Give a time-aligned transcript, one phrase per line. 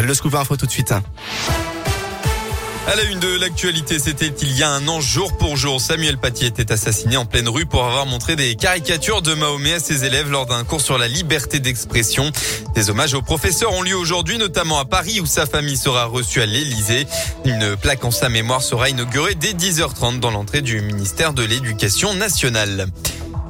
[0.00, 0.92] Le scoop info tout de suite.
[0.92, 1.02] À
[2.96, 6.46] la une de l'actualité, c'était il y a un an, jour pour jour, Samuel Paty
[6.46, 10.30] était assassiné en pleine rue pour avoir montré des caricatures de Mahomet à ses élèves
[10.30, 12.32] lors d'un cours sur la liberté d'expression.
[12.74, 16.40] Des hommages aux professeurs ont lieu aujourd'hui, notamment à Paris où sa famille sera reçue
[16.40, 17.06] à l'Élysée.
[17.44, 22.14] Une plaque en sa mémoire sera inaugurée dès 10h30 dans l'entrée du ministère de l'Éducation
[22.14, 22.86] nationale.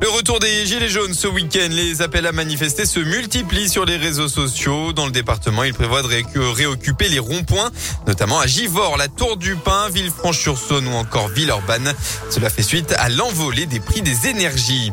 [0.00, 1.68] Le retour des Gilets jaunes ce week-end.
[1.70, 4.92] Les appels à manifester se multiplient sur les réseaux sociaux.
[4.92, 6.08] Dans le département, il prévoit de
[6.38, 7.70] réoccuper les ronds-points,
[8.06, 11.94] notamment à Givors, la Tour du Pin, Villefranche-sur-Saône ou encore Villeurbanne.
[12.28, 14.92] Cela fait suite à l'envolée des prix des énergies.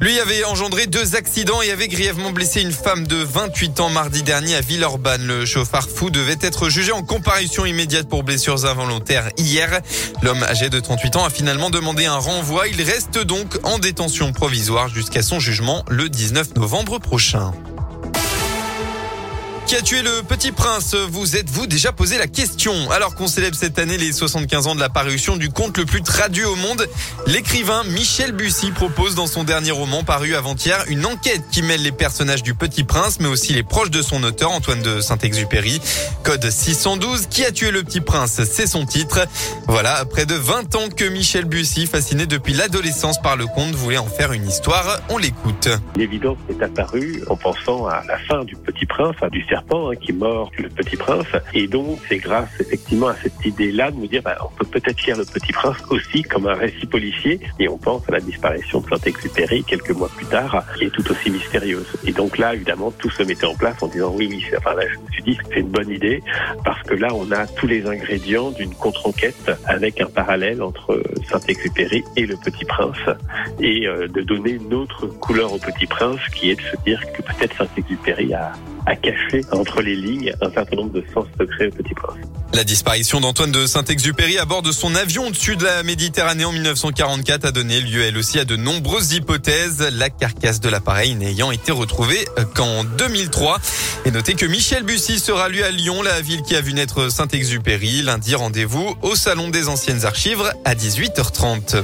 [0.00, 4.22] Lui avait engendré deux accidents et avait grièvement blessé une femme de 28 ans mardi
[4.22, 5.26] dernier à Villeurbanne.
[5.26, 9.80] Le chauffard fou devait être jugé en comparution immédiate pour blessures involontaires hier.
[10.22, 12.68] L'homme âgé de 38 ans a finalement demandé un renvoi.
[12.68, 17.52] Il reste donc en détention provisoire jusqu'à son jugement le 19 novembre prochain.
[19.70, 23.54] Qui a tué le petit prince Vous êtes-vous déjà posé la question Alors qu'on célèbre
[23.54, 26.88] cette année les 75 ans de la parution du conte le plus traduit au monde,
[27.28, 31.92] l'écrivain Michel Bussy propose dans son dernier roman paru avant-hier une enquête qui mêle les
[31.92, 35.80] personnages du petit prince mais aussi les proches de son auteur Antoine de Saint-Exupéry.
[36.24, 39.20] Code 612, Qui a tué le petit prince C'est son titre.
[39.68, 43.98] Voilà, près de 20 ans que Michel Bussy, fasciné depuis l'adolescence par le conte, voulait
[43.98, 44.98] en faire une histoire.
[45.10, 45.68] On l'écoute.
[45.94, 50.12] L'évidence est apparue en pensant à la fin du petit prince, du cercle Hein, qui
[50.12, 51.26] mord le Petit Prince.
[51.54, 55.04] Et donc, c'est grâce effectivement à cette idée-là de nous dire, bah, on peut peut-être
[55.04, 57.40] lire le Petit Prince aussi comme un récit policier.
[57.58, 61.08] Et on pense à la disparition de Saint-Exupéry quelques mois plus tard, qui est tout
[61.10, 61.86] aussi mystérieuse.
[62.04, 64.82] Et donc là, évidemment, tout se mettait en place en disant, oui, oui, enfin là,
[64.92, 66.22] je me suis dit, c'est une bonne idée,
[66.64, 72.04] parce que là, on a tous les ingrédients d'une contre-enquête avec un parallèle entre Saint-Exupéry
[72.16, 72.98] et le Petit Prince,
[73.60, 77.00] et euh, de donner une autre couleur au Petit Prince, qui est de se dire
[77.12, 78.52] que peut-être Saint-Exupéry a,
[78.86, 82.18] a caché entre les lignes un certain nombre de sens secrets au Petit Prince.
[82.52, 86.52] La disparition d'Antoine de Saint-Exupéry à bord de son avion au-dessus de la Méditerranée en
[86.52, 91.52] 1944 a donné lieu elle aussi à de nombreuses hypothèses, la carcasse de l'appareil n'ayant
[91.52, 93.58] été retrouvée qu'en 2003.
[94.04, 97.10] Et notez que Michel Bussy sera lui à Lyon, la ville qui a vu naître
[97.10, 98.02] Saint-Exupéry.
[98.02, 101.82] Lundi, rendez-vous au Salon des Anciennes Archives à 18h30.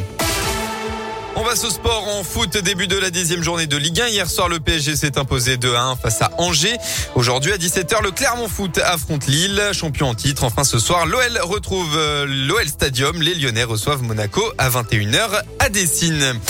[1.39, 4.09] On va au sport en foot, début de la dixième journée de Ligue 1.
[4.09, 6.79] Hier soir, le PSG s'est imposé 2-1 face à Angers.
[7.15, 10.45] Aujourd'hui, à 17h, le Clermont Foot affronte Lille, champion en titre.
[10.45, 13.21] Enfin, ce soir, l'OL retrouve euh, l'OL Stadium.
[13.21, 16.41] Les Lyonnais reçoivent Monaco à 21h à Dessine.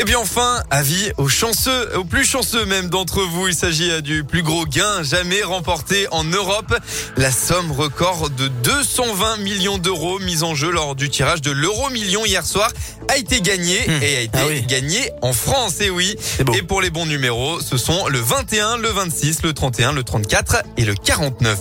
[0.00, 3.48] Et bien enfin, avis aux chanceux, aux plus chanceux même d'entre vous.
[3.48, 6.72] Il s'agit euh, du plus gros gain jamais remporté en Europe.
[7.16, 11.90] La somme record de 220 millions d'euros mise en jeu lors du tirage de l'euro
[11.90, 12.70] million hier soir
[13.08, 14.02] a été gagnée hmm.
[14.02, 15.80] et a été ah gagnée en France.
[15.80, 16.14] Et oui.
[16.54, 20.62] Et pour les bons numéros, ce sont le 21, le 26, le 31, le 34
[20.76, 21.58] et le 49.